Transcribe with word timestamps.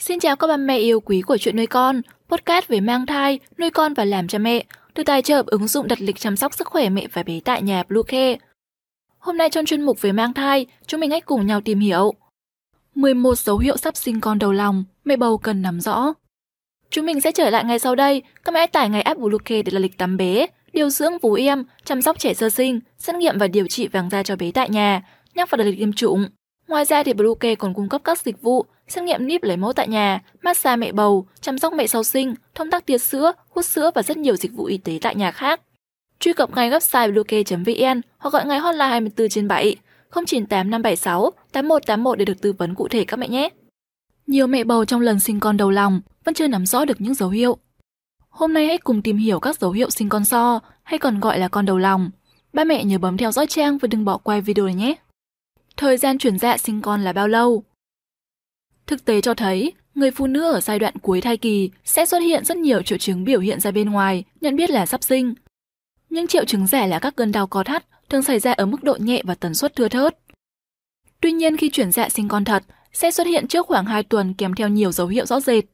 Xin 0.00 0.20
chào 0.20 0.36
các 0.36 0.46
bà 0.46 0.56
mẹ 0.56 0.78
yêu 0.78 1.00
quý 1.00 1.22
của 1.22 1.36
chuyện 1.36 1.56
nuôi 1.56 1.66
con, 1.66 2.00
podcast 2.28 2.68
về 2.68 2.80
mang 2.80 3.06
thai, 3.06 3.38
nuôi 3.58 3.70
con 3.70 3.94
và 3.94 4.04
làm 4.04 4.28
cha 4.28 4.38
mẹ, 4.38 4.64
được 4.94 5.02
tài 5.06 5.22
trợ 5.22 5.42
ứng 5.46 5.66
dụng 5.68 5.88
đặt 5.88 6.00
lịch 6.00 6.18
chăm 6.20 6.36
sóc 6.36 6.54
sức 6.54 6.66
khỏe 6.66 6.88
mẹ 6.88 7.06
và 7.12 7.22
bé 7.22 7.40
tại 7.44 7.62
nhà 7.62 7.82
Bluecare. 7.88 8.36
Hôm 9.18 9.36
nay 9.36 9.50
trong 9.50 9.66
chuyên 9.66 9.82
mục 9.82 10.00
về 10.00 10.12
mang 10.12 10.32
thai, 10.32 10.66
chúng 10.86 11.00
mình 11.00 11.10
hãy 11.10 11.20
cùng 11.20 11.46
nhau 11.46 11.60
tìm 11.60 11.78
hiểu 11.78 12.14
11 12.94 13.38
dấu 13.38 13.58
hiệu 13.58 13.76
sắp 13.76 13.96
sinh 13.96 14.20
con 14.20 14.38
đầu 14.38 14.52
lòng, 14.52 14.84
mẹ 15.04 15.16
bầu 15.16 15.38
cần 15.38 15.62
nắm 15.62 15.80
rõ. 15.80 16.12
Chúng 16.90 17.06
mình 17.06 17.20
sẽ 17.20 17.32
trở 17.32 17.50
lại 17.50 17.64
ngay 17.64 17.78
sau 17.78 17.94
đây, 17.94 18.22
các 18.44 18.52
mẹ 18.54 18.66
tải 18.66 18.88
ngay 18.88 19.02
app 19.02 19.20
Bluecare 19.20 19.62
để 19.62 19.72
là 19.72 19.78
lịch 19.78 19.98
tắm 19.98 20.16
bé, 20.16 20.46
điều 20.72 20.90
dưỡng 20.90 21.18
vú 21.18 21.34
em, 21.34 21.64
chăm 21.84 22.02
sóc 22.02 22.18
trẻ 22.18 22.34
sơ 22.34 22.50
sinh, 22.50 22.80
xét 22.98 23.16
nghiệm 23.16 23.38
và 23.38 23.46
điều 23.46 23.66
trị 23.66 23.88
vàng 23.88 24.10
da 24.10 24.22
cho 24.22 24.36
bé 24.36 24.50
tại 24.50 24.70
nhà, 24.70 25.02
nhắc 25.34 25.50
vào 25.50 25.56
đặt 25.56 25.64
lịch 25.64 25.78
tiêm 25.78 25.92
chủng. 25.92 26.26
Ngoài 26.70 26.84
ra 26.84 27.02
thì 27.02 27.12
Bluecare 27.12 27.54
còn 27.54 27.74
cung 27.74 27.88
cấp 27.88 28.00
các 28.04 28.18
dịch 28.18 28.42
vụ 28.42 28.64
xét 28.88 29.04
nghiệm 29.04 29.26
níp 29.26 29.42
lấy 29.42 29.56
mẫu 29.56 29.72
tại 29.72 29.88
nhà, 29.88 30.22
massage 30.42 30.76
mẹ 30.76 30.92
bầu, 30.92 31.26
chăm 31.40 31.58
sóc 31.58 31.72
mẹ 31.72 31.86
sau 31.86 32.04
sinh, 32.04 32.34
thông 32.54 32.70
tắc 32.70 32.86
tiết 32.86 32.98
sữa, 32.98 33.32
hút 33.48 33.64
sữa 33.64 33.90
và 33.94 34.02
rất 34.02 34.16
nhiều 34.16 34.36
dịch 34.36 34.52
vụ 34.52 34.64
y 34.64 34.78
tế 34.78 34.98
tại 35.02 35.14
nhà 35.14 35.30
khác. 35.30 35.60
Truy 36.20 36.32
cập 36.32 36.50
ngay 36.56 36.70
website 36.70 37.12
bluecare.vn 37.12 38.00
hoặc 38.18 38.32
gọi 38.32 38.46
ngay 38.46 38.58
hotline 38.58 38.86
24 38.86 39.28
trên 39.28 39.48
7 39.48 39.76
098 40.14 40.70
576 40.70 41.30
8181 41.52 42.18
để 42.18 42.24
được 42.24 42.40
tư 42.40 42.52
vấn 42.52 42.74
cụ 42.74 42.88
thể 42.88 43.04
các 43.04 43.16
mẹ 43.16 43.28
nhé. 43.28 43.48
Nhiều 44.26 44.46
mẹ 44.46 44.64
bầu 44.64 44.84
trong 44.84 45.00
lần 45.00 45.20
sinh 45.20 45.40
con 45.40 45.56
đầu 45.56 45.70
lòng 45.70 46.00
vẫn 46.24 46.34
chưa 46.34 46.48
nắm 46.48 46.66
rõ 46.66 46.84
được 46.84 47.00
những 47.00 47.14
dấu 47.14 47.28
hiệu. 47.28 47.56
Hôm 48.28 48.52
nay 48.52 48.66
hãy 48.66 48.78
cùng 48.78 49.02
tìm 49.02 49.16
hiểu 49.16 49.40
các 49.40 49.60
dấu 49.60 49.70
hiệu 49.70 49.90
sinh 49.90 50.08
con 50.08 50.24
so 50.24 50.60
hay 50.82 50.98
còn 50.98 51.20
gọi 51.20 51.38
là 51.38 51.48
con 51.48 51.66
đầu 51.66 51.78
lòng. 51.78 52.10
Ba 52.52 52.64
mẹ 52.64 52.84
nhớ 52.84 52.98
bấm 52.98 53.16
theo 53.16 53.32
dõi 53.32 53.46
trang 53.46 53.78
và 53.78 53.86
đừng 53.86 54.04
bỏ 54.04 54.18
qua 54.18 54.40
video 54.40 54.66
này 54.66 54.74
nhé. 54.74 54.96
Thời 55.80 55.96
gian 55.96 56.18
chuyển 56.18 56.38
dạ 56.38 56.56
sinh 56.56 56.82
con 56.82 57.02
là 57.02 57.12
bao 57.12 57.28
lâu? 57.28 57.64
Thực 58.86 59.04
tế 59.04 59.20
cho 59.20 59.34
thấy, 59.34 59.72
người 59.94 60.10
phụ 60.10 60.26
nữ 60.26 60.52
ở 60.52 60.60
giai 60.60 60.78
đoạn 60.78 60.94
cuối 61.02 61.20
thai 61.20 61.36
kỳ 61.36 61.70
sẽ 61.84 62.06
xuất 62.06 62.18
hiện 62.18 62.44
rất 62.44 62.56
nhiều 62.56 62.82
triệu 62.82 62.98
chứng 62.98 63.24
biểu 63.24 63.40
hiện 63.40 63.60
ra 63.60 63.70
bên 63.70 63.90
ngoài, 63.90 64.24
nhận 64.40 64.56
biết 64.56 64.70
là 64.70 64.86
sắp 64.86 65.02
sinh. 65.02 65.34
Những 66.10 66.26
triệu 66.26 66.44
chứng 66.44 66.66
rẻ 66.66 66.86
là 66.86 66.98
các 66.98 67.16
cơn 67.16 67.32
đau 67.32 67.46
có 67.46 67.64
thắt, 67.64 67.86
thường 68.08 68.22
xảy 68.22 68.38
ra 68.38 68.52
ở 68.52 68.66
mức 68.66 68.82
độ 68.82 68.96
nhẹ 69.00 69.22
và 69.24 69.34
tần 69.34 69.54
suất 69.54 69.76
thưa 69.76 69.88
thớt. 69.88 70.18
Tuy 71.20 71.32
nhiên 71.32 71.56
khi 71.56 71.70
chuyển 71.70 71.92
dạ 71.92 72.08
sinh 72.08 72.28
con 72.28 72.44
thật, 72.44 72.62
sẽ 72.92 73.10
xuất 73.10 73.26
hiện 73.26 73.48
trước 73.48 73.66
khoảng 73.66 73.84
2 73.84 74.02
tuần 74.02 74.34
kèm 74.34 74.54
theo 74.54 74.68
nhiều 74.68 74.92
dấu 74.92 75.06
hiệu 75.06 75.26
rõ 75.26 75.40
rệt. 75.40 75.64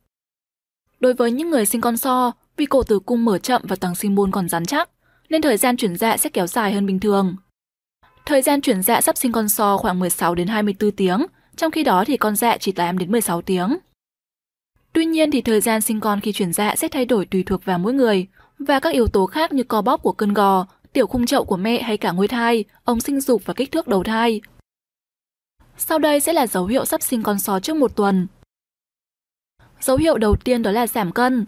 Đối 1.01 1.15
với 1.15 1.31
những 1.31 1.51
người 1.51 1.67
sinh 1.67 1.81
con 1.81 1.97
so, 1.97 2.33
vì 2.57 2.67
cổ 2.67 2.83
tử 2.83 2.99
cung 2.99 3.25
mở 3.25 3.39
chậm 3.39 3.63
và 3.65 3.77
tầng 3.77 3.95
sinh 3.95 4.15
môn 4.15 4.31
còn 4.31 4.49
rắn 4.49 4.67
chắc, 4.67 4.91
nên 5.29 5.43
thời 5.43 5.57
gian 5.57 5.77
chuyển 5.77 5.97
dạ 5.97 6.17
sẽ 6.17 6.31
kéo 6.31 6.47
dài 6.47 6.73
hơn 6.73 6.87
bình 6.87 7.01
thường. 7.01 7.37
Thời 8.27 8.43
gian 8.43 8.61
chuyển 8.61 8.83
dạ 8.83 9.01
sắp 9.01 9.17
sinh 9.17 9.33
con 9.33 9.49
so 9.49 9.77
khoảng 9.77 9.99
16 9.99 10.35
đến 10.35 10.49
24 10.49 10.91
tiếng, 10.93 11.27
trong 11.57 11.71
khi 11.71 11.85
đó 11.85 12.05
thì 12.07 12.17
con 12.17 12.37
dạ 12.37 12.57
chỉ 12.57 12.73
8 12.73 12.99
đến 12.99 13.13
16 13.13 13.43
tiếng. 13.43 13.77
Tuy 14.93 15.05
nhiên 15.05 15.31
thì 15.31 15.41
thời 15.41 15.61
gian 15.61 15.81
sinh 15.81 16.01
con 16.01 16.21
khi 16.21 16.33
chuyển 16.33 16.53
dạ 16.53 16.75
sẽ 16.77 16.89
thay 16.89 17.05
đổi 17.05 17.27
tùy 17.27 17.43
thuộc 17.43 17.65
vào 17.65 17.79
mỗi 17.79 17.93
người 17.93 18.27
và 18.59 18.81
các 18.81 18.93
yếu 18.93 19.07
tố 19.07 19.27
khác 19.27 19.53
như 19.53 19.63
co 19.63 19.83
bóp 19.83 19.97
của 20.03 20.13
cơn 20.13 20.35
gò, 20.35 20.67
tiểu 20.93 21.07
khung 21.07 21.27
chậu 21.27 21.45
của 21.45 21.57
mẹ 21.57 21.83
hay 21.83 21.97
cả 21.97 22.13
ngôi 22.13 22.29
thai, 22.29 22.65
ống 22.85 23.01
sinh 23.01 23.21
dục 23.21 23.43
và 23.45 23.55
kích 23.55 23.73
thước 23.73 23.89
đầu 23.89 24.05
thai. 24.05 24.41
Sau 25.77 25.99
đây 25.99 26.21
sẽ 26.21 26.33
là 26.33 26.47
dấu 26.47 26.67
hiệu 26.67 26.85
sắp 26.85 27.03
sinh 27.03 27.23
con 27.23 27.39
sò 27.39 27.61
trước 27.61 27.77
một 27.77 27.97
tuần. 27.97 28.27
Dấu 29.81 29.97
hiệu 29.97 30.19
đầu 30.19 30.37
tiên 30.37 30.63
đó 30.63 30.71
là 30.71 30.87
giảm 30.87 31.13
cân. 31.13 31.47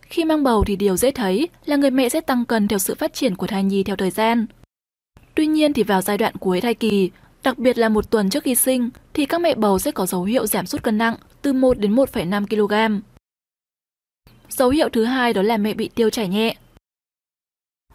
Khi 0.00 0.24
mang 0.24 0.42
bầu 0.42 0.64
thì 0.66 0.76
điều 0.76 0.96
dễ 0.96 1.10
thấy 1.10 1.48
là 1.64 1.76
người 1.76 1.90
mẹ 1.90 2.08
sẽ 2.08 2.20
tăng 2.20 2.44
cân 2.44 2.68
theo 2.68 2.78
sự 2.78 2.94
phát 2.94 3.14
triển 3.14 3.36
của 3.36 3.46
thai 3.46 3.64
nhi 3.64 3.82
theo 3.82 3.96
thời 3.96 4.10
gian. 4.10 4.46
Tuy 5.40 5.46
nhiên 5.46 5.72
thì 5.72 5.82
vào 5.82 6.02
giai 6.02 6.18
đoạn 6.18 6.34
cuối 6.40 6.60
thai 6.60 6.74
kỳ, 6.74 7.10
Đặc 7.42 7.58
biệt 7.58 7.78
là 7.78 7.88
một 7.88 8.10
tuần 8.10 8.30
trước 8.30 8.44
khi 8.44 8.54
sinh 8.54 8.90
thì 9.14 9.26
các 9.26 9.40
mẹ 9.40 9.54
bầu 9.54 9.78
sẽ 9.78 9.90
có 9.90 10.06
dấu 10.06 10.24
hiệu 10.24 10.46
giảm 10.46 10.66
sút 10.66 10.82
cân 10.82 10.98
nặng 10.98 11.16
từ 11.42 11.52
1 11.52 11.78
đến 11.78 11.94
1,5 11.94 12.46
kg. 12.46 13.00
Dấu 14.48 14.70
hiệu 14.70 14.88
thứ 14.88 15.04
hai 15.04 15.32
đó 15.32 15.42
là 15.42 15.56
mẹ 15.56 15.74
bị 15.74 15.88
tiêu 15.94 16.10
chảy 16.10 16.28
nhẹ. 16.28 16.56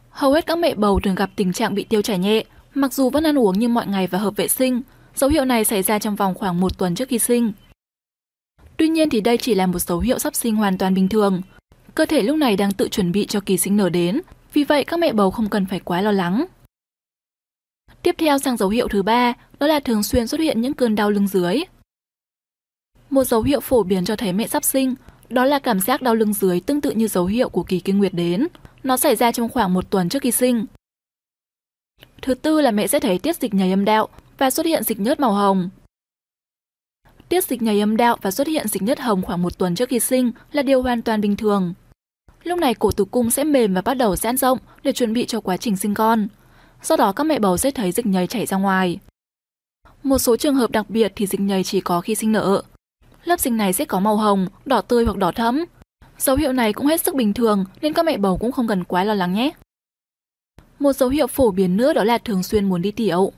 Hầu 0.09 0.33
hết 0.33 0.45
các 0.45 0.57
mẹ 0.57 0.75
bầu 0.75 0.99
thường 0.99 1.15
gặp 1.15 1.29
tình 1.35 1.53
trạng 1.53 1.75
bị 1.75 1.83
tiêu 1.83 2.01
chảy 2.01 2.17
nhẹ, 2.17 2.43
mặc 2.73 2.93
dù 2.93 3.09
vẫn 3.09 3.23
ăn 3.23 3.39
uống 3.39 3.59
như 3.59 3.67
mọi 3.67 3.87
ngày 3.87 4.07
và 4.07 4.19
hợp 4.19 4.35
vệ 4.35 4.47
sinh. 4.47 4.81
Dấu 5.15 5.29
hiệu 5.29 5.45
này 5.45 5.65
xảy 5.65 5.83
ra 5.83 5.99
trong 5.99 6.15
vòng 6.15 6.35
khoảng 6.35 6.59
một 6.59 6.77
tuần 6.77 6.95
trước 6.95 7.09
khi 7.09 7.19
sinh. 7.19 7.51
Tuy 8.77 8.87
nhiên 8.87 9.09
thì 9.09 9.21
đây 9.21 9.37
chỉ 9.37 9.55
là 9.55 9.67
một 9.67 9.79
dấu 9.79 9.99
hiệu 9.99 10.19
sắp 10.19 10.35
sinh 10.35 10.55
hoàn 10.55 10.77
toàn 10.77 10.93
bình 10.93 11.09
thường. 11.09 11.41
Cơ 11.95 12.05
thể 12.05 12.21
lúc 12.21 12.37
này 12.37 12.57
đang 12.57 12.71
tự 12.71 12.87
chuẩn 12.87 13.11
bị 13.11 13.25
cho 13.25 13.39
kỳ 13.39 13.57
sinh 13.57 13.77
nở 13.77 13.89
đến, 13.89 14.21
vì 14.53 14.63
vậy 14.63 14.83
các 14.83 14.99
mẹ 14.99 15.13
bầu 15.13 15.31
không 15.31 15.49
cần 15.49 15.65
phải 15.65 15.79
quá 15.79 16.01
lo 16.01 16.11
lắng. 16.11 16.45
Tiếp 18.01 18.15
theo 18.17 18.37
sang 18.37 18.57
dấu 18.57 18.69
hiệu 18.69 18.87
thứ 18.87 19.03
ba, 19.03 19.33
đó 19.59 19.67
là 19.67 19.79
thường 19.79 20.03
xuyên 20.03 20.27
xuất 20.27 20.39
hiện 20.39 20.61
những 20.61 20.73
cơn 20.73 20.95
đau 20.95 21.11
lưng 21.11 21.27
dưới. 21.27 21.63
Một 23.09 23.23
dấu 23.23 23.41
hiệu 23.41 23.59
phổ 23.59 23.83
biến 23.83 24.05
cho 24.05 24.15
thấy 24.15 24.33
mẹ 24.33 24.47
sắp 24.47 24.63
sinh, 24.63 24.95
đó 25.29 25.45
là 25.45 25.59
cảm 25.59 25.79
giác 25.79 26.01
đau 26.01 26.15
lưng 26.15 26.33
dưới 26.33 26.59
tương 26.59 26.81
tự 26.81 26.91
như 26.91 27.07
dấu 27.07 27.25
hiệu 27.25 27.49
của 27.49 27.63
kỳ 27.63 27.79
kinh 27.79 27.97
nguyệt 27.97 28.13
đến. 28.13 28.47
Nó 28.83 28.97
xảy 28.97 29.15
ra 29.15 29.31
trong 29.31 29.49
khoảng 29.49 29.73
một 29.73 29.89
tuần 29.89 30.09
trước 30.09 30.21
khi 30.21 30.31
sinh. 30.31 30.65
Thứ 32.21 32.33
tư 32.33 32.61
là 32.61 32.71
mẹ 32.71 32.87
sẽ 32.87 32.99
thấy 32.99 33.19
tiết 33.19 33.35
dịch 33.35 33.53
nhảy 33.53 33.71
âm 33.71 33.85
đạo 33.85 34.07
và 34.37 34.49
xuất 34.49 34.65
hiện 34.65 34.83
dịch 34.83 34.99
nhớt 34.99 35.19
màu 35.19 35.33
hồng. 35.33 35.69
Tiết 37.29 37.43
dịch 37.43 37.61
nhảy 37.61 37.79
âm 37.79 37.97
đạo 37.97 38.17
và 38.21 38.31
xuất 38.31 38.47
hiện 38.47 38.67
dịch 38.67 38.81
nhớt 38.81 38.99
hồng 38.99 39.21
khoảng 39.21 39.41
một 39.41 39.57
tuần 39.57 39.75
trước 39.75 39.89
khi 39.89 39.99
sinh 39.99 40.31
là 40.51 40.63
điều 40.63 40.81
hoàn 40.81 41.01
toàn 41.01 41.21
bình 41.21 41.35
thường. 41.35 41.73
Lúc 42.43 42.59
này 42.59 42.73
cổ 42.73 42.91
tử 42.91 43.05
cung 43.05 43.31
sẽ 43.31 43.43
mềm 43.43 43.73
và 43.73 43.81
bắt 43.81 43.93
đầu 43.93 44.15
giãn 44.15 44.37
rộng 44.37 44.57
để 44.83 44.91
chuẩn 44.91 45.13
bị 45.13 45.25
cho 45.25 45.41
quá 45.41 45.57
trình 45.57 45.77
sinh 45.77 45.93
con 45.93 46.27
do 46.83 46.95
đó 46.95 47.11
các 47.11 47.23
mẹ 47.23 47.39
bầu 47.39 47.57
sẽ 47.57 47.71
thấy 47.71 47.91
dịch 47.91 48.05
nhầy 48.05 48.27
chảy 48.27 48.45
ra 48.45 48.57
ngoài. 48.57 48.99
Một 50.03 50.17
số 50.17 50.37
trường 50.37 50.55
hợp 50.55 50.71
đặc 50.71 50.89
biệt 50.89 51.13
thì 51.15 51.27
dịch 51.27 51.41
nhầy 51.41 51.63
chỉ 51.63 51.81
có 51.81 52.01
khi 52.01 52.15
sinh 52.15 52.31
nở. 52.31 52.61
Lớp 53.23 53.39
dịch 53.39 53.53
này 53.53 53.73
sẽ 53.73 53.85
có 53.85 53.99
màu 53.99 54.17
hồng, 54.17 54.47
đỏ 54.65 54.81
tươi 54.81 55.05
hoặc 55.05 55.17
đỏ 55.17 55.31
thẫm. 55.31 55.65
Dấu 56.17 56.35
hiệu 56.35 56.53
này 56.53 56.73
cũng 56.73 56.85
hết 56.87 57.01
sức 57.01 57.15
bình 57.15 57.33
thường 57.33 57.65
nên 57.81 57.93
các 57.93 58.05
mẹ 58.05 58.17
bầu 58.17 58.37
cũng 58.37 58.51
không 58.51 58.67
cần 58.67 58.83
quá 58.83 59.03
lo 59.03 59.13
lắng 59.13 59.33
nhé. 59.33 59.51
Một 60.79 60.93
dấu 60.93 61.09
hiệu 61.09 61.27
phổ 61.27 61.51
biến 61.51 61.77
nữa 61.77 61.93
đó 61.93 62.03
là 62.03 62.17
thường 62.17 62.43
xuyên 62.43 62.69
muốn 62.69 62.81
đi 62.81 62.91
tiểu. 62.91 63.31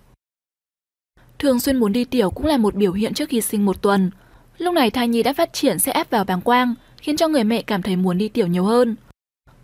Thường 1.39 1.59
xuyên 1.59 1.77
muốn 1.77 1.93
đi 1.93 2.05
tiểu 2.05 2.31
cũng 2.31 2.45
là 2.45 2.57
một 2.57 2.75
biểu 2.75 2.93
hiện 2.93 3.13
trước 3.13 3.29
khi 3.29 3.41
sinh 3.41 3.65
một 3.65 3.81
tuần. 3.81 4.11
Lúc 4.57 4.73
này 4.73 4.91
thai 4.91 5.07
nhi 5.07 5.23
đã 5.23 5.33
phát 5.33 5.53
triển 5.53 5.79
sẽ 5.79 5.91
ép 5.91 6.09
vào 6.09 6.23
bàng 6.23 6.41
quang, 6.41 6.75
khiến 6.97 7.17
cho 7.17 7.27
người 7.27 7.43
mẹ 7.43 7.61
cảm 7.61 7.81
thấy 7.81 7.95
muốn 7.95 8.17
đi 8.17 8.29
tiểu 8.29 8.47
nhiều 8.47 8.63
hơn. 8.63 8.95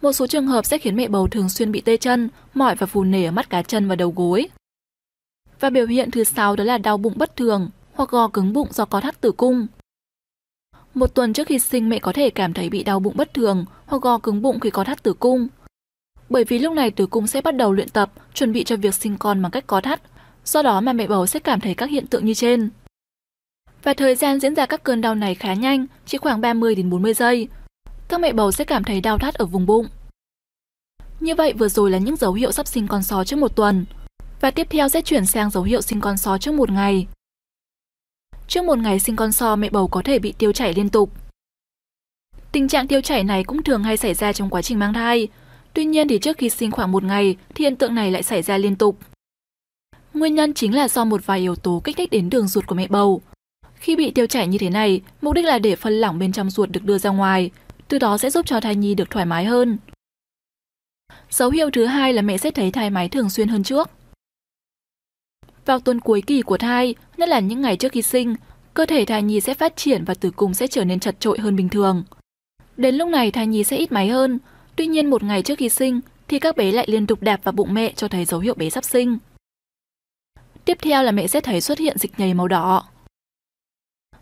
Một 0.04 0.14
số 0.14 0.28
trường 0.28 0.48
hợp 0.48 0.66
sẽ 0.66 0.78
khiến 0.78 0.96
mẹ 0.96 1.08
bầu 1.08 1.28
thường 1.28 1.50
xuyên 1.50 1.72
bị 1.72 1.82
tê 1.82 1.98
chân, 1.98 2.30
mỏi 2.54 2.76
và 2.76 2.88
phù 2.88 3.04
nề 3.04 3.26
ở 3.26 3.32
mắt 3.32 3.50
cá 3.50 3.62
chân 3.62 3.88
và 3.88 3.96
đầu 3.96 4.14
gối. 4.16 4.48
Và 5.60 5.70
biểu 5.70 5.88
hiện 5.88 6.12
thứ 6.12 6.24
sáu 6.24 6.56
đó 6.56 6.64
là 6.64 6.78
đau 6.78 6.98
bụng 6.98 7.14
bất 7.16 7.36
thường 7.36 7.70
hoặc 7.94 8.10
gò 8.10 8.28
cứng 8.28 8.54
bụng 8.54 8.68
do 8.72 8.86
có 8.86 9.02
thắt 9.02 9.22
tử 9.22 9.32
cung. 9.32 9.68
Một 10.94 11.16
tuần 11.16 11.34
trước 11.34 11.48
khi 11.48 11.60
sinh 11.60 11.90
mẹ 11.90 12.00
có 12.00 12.14
thể 12.14 12.30
cảm 12.30 12.54
thấy 12.54 12.70
bị 12.70 12.84
đau 12.84 13.00
bụng 13.00 13.14
bất 13.18 13.34
thường 13.34 13.66
hoặc 13.86 14.02
gò 14.02 14.18
cứng 14.18 14.42
bụng 14.42 14.60
khi 14.60 14.70
có 14.70 14.84
thắt 14.84 15.04
tử 15.04 15.14
cung. 15.14 15.48
Bởi 16.30 16.44
vì 16.44 16.60
lúc 16.60 16.74
này 16.74 16.92
tử 16.92 17.08
cung 17.08 17.28
sẽ 17.28 17.42
bắt 17.42 17.56
đầu 17.56 17.74
luyện 17.74 17.90
tập, 17.90 18.12
chuẩn 18.34 18.54
bị 18.54 18.64
cho 18.64 18.76
việc 18.76 18.94
sinh 18.94 19.18
con 19.18 19.42
bằng 19.42 19.52
cách 19.52 19.68
có 19.68 19.82
thắt, 19.82 20.02
do 20.46 20.62
đó 20.62 20.82
mà 20.82 20.94
mẹ 20.94 21.08
bầu 21.08 21.28
sẽ 21.28 21.40
cảm 21.40 21.60
thấy 21.60 21.76
các 21.76 21.90
hiện 21.90 22.08
tượng 22.08 22.26
như 22.26 22.34
trên. 22.34 22.70
Và 23.84 23.94
thời 23.94 24.16
gian 24.16 24.40
diễn 24.40 24.56
ra 24.56 24.66
các 24.66 24.84
cơn 24.84 25.02
đau 25.02 25.16
này 25.16 25.36
khá 25.36 25.54
nhanh, 25.54 25.86
chỉ 26.06 26.18
khoảng 26.18 26.42
30 26.42 26.76
đến 26.76 26.90
40 26.90 27.14
giây, 27.14 27.48
các 28.14 28.20
mẹ 28.20 28.34
bầu 28.34 28.52
sẽ 28.52 28.66
cảm 28.66 28.84
thấy 28.84 29.02
đau 29.02 29.18
thắt 29.18 29.34
ở 29.34 29.46
vùng 29.46 29.66
bụng. 29.66 29.88
Như 31.20 31.36
vậy 31.36 31.54
vừa 31.54 31.68
rồi 31.68 31.92
là 31.92 31.98
những 31.98 32.16
dấu 32.16 32.34
hiệu 32.34 32.52
sắp 32.52 32.68
sinh 32.68 32.88
con 32.88 33.04
só 33.04 33.24
trước 33.24 33.36
một 33.36 33.56
tuần. 33.56 33.86
Và 34.42 34.52
tiếp 34.52 34.68
theo 34.70 34.90
sẽ 34.90 35.02
chuyển 35.02 35.26
sang 35.26 35.50
dấu 35.50 35.64
hiệu 35.64 35.82
sinh 35.82 36.02
con 36.02 36.18
só 36.18 36.38
trước 36.38 36.54
một 36.54 36.72
ngày. 36.72 37.08
Trước 38.48 38.64
một 38.64 38.78
ngày 38.78 39.00
sinh 39.00 39.16
con 39.16 39.32
sò 39.32 39.56
mẹ 39.56 39.70
bầu 39.70 39.88
có 39.88 40.02
thể 40.06 40.20
bị 40.20 40.34
tiêu 40.38 40.52
chảy 40.52 40.74
liên 40.74 40.90
tục. 40.90 41.12
Tình 42.52 42.68
trạng 42.68 42.88
tiêu 42.88 43.02
chảy 43.02 43.24
này 43.24 43.44
cũng 43.44 43.64
thường 43.64 43.84
hay 43.84 43.98
xảy 43.98 44.14
ra 44.14 44.34
trong 44.34 44.50
quá 44.50 44.62
trình 44.62 44.80
mang 44.80 44.94
thai. 44.94 45.28
Tuy 45.74 45.86
nhiên 45.86 46.08
thì 46.08 46.20
trước 46.20 46.38
khi 46.38 46.50
sinh 46.50 46.72
khoảng 46.72 46.92
một 46.92 47.04
ngày 47.04 47.36
thì 47.56 47.66
hiện 47.66 47.76
tượng 47.76 47.96
này 47.96 48.12
lại 48.12 48.24
xảy 48.24 48.42
ra 48.42 48.58
liên 48.58 48.76
tục. 48.76 48.98
Nguyên 50.14 50.36
nhân 50.36 50.54
chính 50.54 50.76
là 50.76 50.88
do 50.88 51.06
một 51.06 51.26
vài 51.26 51.40
yếu 51.40 51.56
tố 51.56 51.82
kích 51.84 51.98
thích 51.98 52.10
đến 52.10 52.30
đường 52.30 52.48
ruột 52.48 52.68
của 52.68 52.76
mẹ 52.76 52.88
bầu. 52.88 53.22
Khi 53.76 53.96
bị 53.96 54.12
tiêu 54.12 54.28
chảy 54.28 54.48
như 54.48 54.58
thế 54.58 54.70
này, 54.70 55.02
mục 55.22 55.34
đích 55.34 55.46
là 55.46 55.60
để 55.60 55.76
phân 55.76 55.94
lỏng 55.94 56.20
bên 56.20 56.32
trong 56.32 56.50
ruột 56.50 56.70
được 56.70 56.84
đưa 56.84 56.98
ra 56.98 57.10
ngoài, 57.10 57.52
từ 57.88 58.00
đó 58.00 58.18
sẽ 58.18 58.30
giúp 58.30 58.46
cho 58.46 58.60
thai 58.60 58.76
nhi 58.76 58.96
được 58.96 59.10
thoải 59.10 59.26
mái 59.26 59.46
hơn. 59.46 59.78
Dấu 61.30 61.50
hiệu 61.50 61.70
thứ 61.70 61.86
hai 61.86 62.14
là 62.14 62.22
mẹ 62.22 62.38
sẽ 62.38 62.52
thấy 62.52 62.72
thai 62.72 62.90
máy 62.90 63.10
thường 63.10 63.30
xuyên 63.30 63.48
hơn 63.48 63.64
trước. 63.64 63.90
Vào 65.66 65.80
tuần 65.80 66.00
cuối 66.00 66.22
kỳ 66.28 66.42
của 66.42 66.58
thai, 66.58 66.96
nhất 67.18 67.30
là 67.30 67.40
những 67.40 67.62
ngày 67.62 67.78
trước 67.78 67.92
khi 67.92 68.02
sinh, 68.02 68.36
cơ 68.74 68.86
thể 68.86 69.06
thai 69.06 69.24
nhi 69.24 69.40
sẽ 69.40 69.54
phát 69.54 69.76
triển 69.76 70.04
và 70.04 70.14
tử 70.14 70.32
cung 70.32 70.54
sẽ 70.54 70.68
trở 70.68 70.84
nên 70.86 71.00
chật 71.00 71.20
trội 71.20 71.40
hơn 71.40 71.56
bình 71.56 71.70
thường. 71.70 72.04
Đến 72.78 72.96
lúc 72.96 73.10
này 73.10 73.32
thai 73.32 73.48
nhi 73.48 73.64
sẽ 73.64 73.78
ít 73.78 73.92
máy 73.92 74.08
hơn, 74.10 74.40
tuy 74.76 74.88
nhiên 74.88 75.10
một 75.10 75.24
ngày 75.24 75.42
trước 75.42 75.58
khi 75.58 75.70
sinh 75.70 76.00
thì 76.28 76.40
các 76.40 76.58
bé 76.58 76.72
lại 76.72 76.86
liên 76.90 77.08
tục 77.08 77.22
đạp 77.22 77.44
vào 77.44 77.52
bụng 77.52 77.74
mẹ 77.74 77.94
cho 77.96 78.08
thấy 78.08 78.26
dấu 78.26 78.40
hiệu 78.40 78.54
bé 78.54 78.70
sắp 78.70 78.84
sinh. 78.84 79.18
Tiếp 80.66 80.78
theo 80.82 81.04
là 81.04 81.12
mẹ 81.12 81.28
sẽ 81.28 81.42
thấy 81.42 81.62
xuất 81.62 81.80
hiện 81.80 81.98
dịch 81.98 82.20
nhầy 82.20 82.34
màu 82.34 82.48
đỏ. 82.48 82.86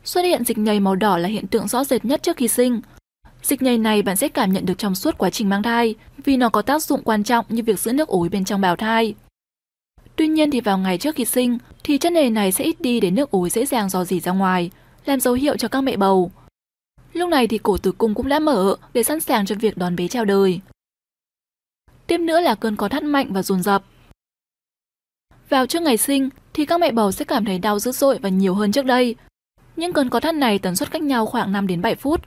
Xuất 0.03 0.21
hiện 0.21 0.43
dịch 0.43 0.57
nhầy 0.57 0.79
màu 0.79 0.95
đỏ 0.95 1.17
là 1.17 1.29
hiện 1.29 1.47
tượng 1.47 1.67
rõ 1.67 1.83
rệt 1.83 2.05
nhất 2.05 2.23
trước 2.23 2.37
khi 2.37 2.47
sinh, 2.47 2.81
Dịch 3.43 3.61
nhầy 3.61 3.77
này 3.77 4.01
bạn 4.01 4.15
sẽ 4.15 4.27
cảm 4.27 4.53
nhận 4.53 4.65
được 4.65 4.77
trong 4.77 4.95
suốt 4.95 5.17
quá 5.17 5.29
trình 5.29 5.49
mang 5.49 5.63
thai 5.63 5.95
vì 6.23 6.37
nó 6.37 6.49
có 6.49 6.61
tác 6.61 6.83
dụng 6.83 7.03
quan 7.03 7.23
trọng 7.23 7.45
như 7.49 7.63
việc 7.63 7.79
giữ 7.79 7.93
nước 7.93 8.07
ối 8.07 8.29
bên 8.29 8.45
trong 8.45 8.61
bào 8.61 8.75
thai. 8.75 9.15
Tuy 10.15 10.27
nhiên 10.27 10.51
thì 10.51 10.61
vào 10.61 10.77
ngày 10.77 10.97
trước 10.97 11.15
khi 11.15 11.25
sinh 11.25 11.57
thì 11.83 11.97
chất 11.97 12.13
nhầy 12.13 12.29
này 12.29 12.51
sẽ 12.51 12.63
ít 12.63 12.81
đi 12.81 12.99
để 12.99 13.11
nước 13.11 13.31
ối 13.31 13.49
dễ 13.49 13.65
dàng 13.65 13.89
dò 13.89 14.03
dỉ 14.03 14.19
ra 14.19 14.31
ngoài, 14.31 14.71
làm 15.05 15.19
dấu 15.19 15.33
hiệu 15.33 15.57
cho 15.57 15.67
các 15.67 15.81
mẹ 15.81 15.97
bầu, 15.97 16.31
Lúc 17.13 17.29
này 17.29 17.47
thì 17.47 17.57
cổ 17.57 17.77
tử 17.77 17.91
cung 17.91 18.13
cũng 18.13 18.29
đã 18.29 18.39
mở 18.39 18.75
để 18.93 19.03
sẵn 19.03 19.19
sàng 19.19 19.45
cho 19.45 19.55
việc 19.55 19.77
đón 19.77 19.95
bé 19.95 20.07
chào 20.07 20.25
đời. 20.25 20.59
Tiếp 22.07 22.17
nữa 22.17 22.39
là 22.39 22.55
cơn 22.55 22.75
có 22.75 22.89
thắt 22.89 23.03
mạnh 23.03 23.27
và 23.29 23.43
dồn 23.43 23.63
dập. 23.63 23.83
Vào 25.49 25.67
trước 25.67 25.81
ngày 25.81 25.97
sinh 25.97 26.29
thì 26.53 26.65
các 26.65 26.79
mẹ 26.79 26.91
bầu 26.91 27.11
sẽ 27.11 27.25
cảm 27.25 27.45
thấy 27.45 27.59
đau 27.59 27.79
dữ 27.79 27.91
dội 27.91 28.19
và 28.21 28.29
nhiều 28.29 28.55
hơn 28.55 28.71
trước 28.71 28.85
đây. 28.85 29.15
Những 29.75 29.93
cơn 29.93 30.09
có 30.09 30.19
thắt 30.19 30.35
này 30.35 30.59
tần 30.59 30.75
suất 30.75 30.91
cách 30.91 31.01
nhau 31.01 31.25
khoảng 31.25 31.51
5 31.51 31.67
đến 31.67 31.81
7 31.81 31.95
phút. 31.95 32.21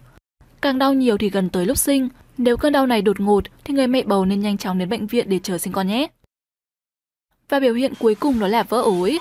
Càng 0.64 0.78
đau 0.78 0.94
nhiều 0.94 1.19
thì 1.19 1.31
gần 1.31 1.50
tới 1.50 1.66
lúc 1.66 1.78
sinh, 1.78 2.08
nếu 2.38 2.56
cơn 2.56 2.72
đau 2.72 2.87
này 2.87 3.02
đột 3.02 3.20
ngột 3.20 3.44
thì 3.64 3.75
người 3.75 3.87
mẹ 3.87 4.02
bầu 4.02 4.25
nên 4.25 4.40
nhanh 4.40 4.58
chóng 4.58 4.78
đến 4.78 4.88
bệnh 4.88 5.06
viện 5.06 5.28
để 5.28 5.38
chờ 5.43 5.58
sinh 5.58 5.72
con 5.72 5.87
nhé. 5.87 6.06
Và 7.49 7.61
biểu 7.61 7.75
hiện 7.75 7.93
cuối 7.99 8.14
cùng 8.14 8.40
đó 8.40 8.49
là 8.49 8.62
vỡ 8.62 8.81
ối. 8.82 9.19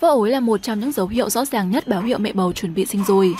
Vỡ 0.00 0.08
ối 0.08 0.30
là 0.30 0.40
một 0.40 0.62
trong 0.62 0.80
những 0.80 0.92
dấu 0.92 1.06
hiệu 1.06 1.30
rõ 1.30 1.44
ràng 1.44 1.70
nhất 1.70 1.88
báo 1.88 2.02
hiệu 2.02 2.18
mẹ 2.18 2.32
bầu 2.32 2.52
chuẩn 2.52 2.74
bị 2.74 2.86
sinh 2.86 3.04
rồi. 3.04 3.34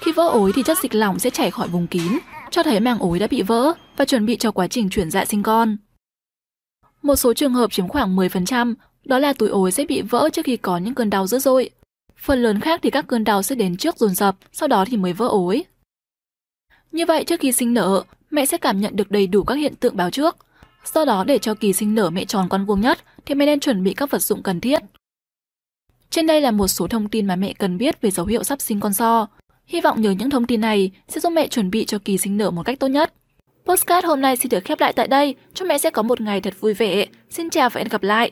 Khi 0.00 0.12
vỡ 0.12 0.28
ối 0.28 0.52
thì 0.54 0.62
chất 0.62 0.78
dịch 0.82 0.94
lỏng 0.94 1.18
sẽ 1.18 1.30
chảy 1.30 1.50
khỏi 1.50 1.68
vùng 1.68 1.86
kín, 1.86 2.18
cho 2.50 2.62
thấy 2.62 2.80
màng 2.80 2.98
ối 2.98 3.18
đã 3.18 3.26
bị 3.26 3.42
vỡ 3.42 3.72
và 3.96 4.04
chuẩn 4.04 4.26
bị 4.26 4.36
cho 4.36 4.50
quá 4.50 4.68
trình 4.68 4.90
chuyển 4.90 5.10
dạ 5.10 5.24
sinh 5.24 5.42
con. 5.42 5.76
Một 7.02 7.16
số 7.16 7.34
trường 7.34 7.54
hợp 7.54 7.72
chiếm 7.72 7.88
khoảng 7.88 8.16
10%, 8.16 8.74
đó 9.04 9.18
là 9.18 9.32
túi 9.32 9.48
ối 9.48 9.72
sẽ 9.72 9.84
bị 9.88 10.02
vỡ 10.02 10.28
trước 10.32 10.44
khi 10.44 10.56
có 10.56 10.78
những 10.78 10.94
cơn 10.94 11.10
đau 11.10 11.26
dữ 11.26 11.38
dội. 11.38 11.70
Phần 12.18 12.42
lớn 12.42 12.60
khác 12.60 12.80
thì 12.82 12.90
các 12.90 13.06
cơn 13.06 13.24
đau 13.24 13.42
sẽ 13.42 13.54
đến 13.54 13.76
trước 13.76 13.98
dồn 13.98 14.14
dập, 14.14 14.36
sau 14.52 14.68
đó 14.68 14.84
thì 14.84 14.96
mới 14.96 15.12
vỡ 15.12 15.28
ối. 15.28 15.64
Như 16.92 17.06
vậy 17.06 17.24
trước 17.24 17.40
khi 17.40 17.52
sinh 17.52 17.74
nở, 17.74 18.02
mẹ 18.30 18.46
sẽ 18.46 18.58
cảm 18.58 18.80
nhận 18.80 18.96
được 18.96 19.10
đầy 19.10 19.26
đủ 19.26 19.44
các 19.44 19.54
hiện 19.54 19.74
tượng 19.74 19.96
báo 19.96 20.10
trước. 20.10 20.36
Do 20.94 21.04
đó 21.04 21.24
để 21.24 21.38
cho 21.38 21.54
kỳ 21.54 21.72
sinh 21.72 21.94
nở 21.94 22.10
mẹ 22.10 22.24
tròn 22.24 22.48
con 22.48 22.64
vuông 22.64 22.80
nhất 22.80 22.98
thì 23.26 23.34
mẹ 23.34 23.46
nên 23.46 23.60
chuẩn 23.60 23.82
bị 23.82 23.94
các 23.94 24.10
vật 24.10 24.22
dụng 24.22 24.42
cần 24.42 24.60
thiết. 24.60 24.82
Trên 26.10 26.26
đây 26.26 26.40
là 26.40 26.50
một 26.50 26.68
số 26.68 26.86
thông 26.86 27.08
tin 27.08 27.26
mà 27.26 27.36
mẹ 27.36 27.52
cần 27.52 27.78
biết 27.78 28.00
về 28.00 28.10
dấu 28.10 28.26
hiệu 28.26 28.42
sắp 28.42 28.60
sinh 28.60 28.80
con 28.80 28.92
so. 28.92 29.26
Hy 29.66 29.80
vọng 29.80 30.02
nhờ 30.02 30.10
những 30.10 30.30
thông 30.30 30.46
tin 30.46 30.60
này 30.60 30.90
sẽ 31.08 31.20
giúp 31.20 31.30
mẹ 31.30 31.48
chuẩn 31.48 31.70
bị 31.70 31.84
cho 31.84 31.98
kỳ 31.98 32.18
sinh 32.18 32.36
nở 32.36 32.50
một 32.50 32.62
cách 32.62 32.80
tốt 32.80 32.88
nhất. 32.88 33.12
Postcard 33.64 34.06
hôm 34.06 34.20
nay 34.20 34.36
xin 34.36 34.48
được 34.50 34.64
khép 34.64 34.80
lại 34.80 34.92
tại 34.92 35.08
đây. 35.08 35.34
Chúc 35.54 35.68
mẹ 35.68 35.78
sẽ 35.78 35.90
có 35.90 36.02
một 36.02 36.20
ngày 36.20 36.40
thật 36.40 36.54
vui 36.60 36.74
vẻ. 36.74 37.06
Xin 37.30 37.50
chào 37.50 37.70
và 37.70 37.78
hẹn 37.78 37.88
gặp 37.88 38.02
lại. 38.02 38.30